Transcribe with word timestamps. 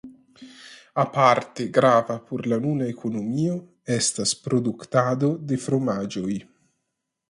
Aparte 1.03 1.67
grava 1.75 2.15
por 2.31 2.47
la 2.55 2.59
nuna 2.65 2.89
ekonomio 2.95 3.61
estas 4.01 4.37
produktado 4.49 5.35
de 5.53 5.65
fromaĝoj. 5.69 6.37